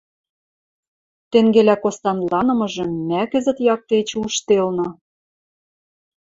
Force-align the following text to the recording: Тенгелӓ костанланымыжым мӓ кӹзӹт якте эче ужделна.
Тенгелӓ 1.31 1.75
костанланымыжым 1.83 2.89
мӓ 3.09 3.21
кӹзӹт 3.31 3.57
якте 3.73 3.93
эче 4.01 4.15
ужделна. 4.23 4.87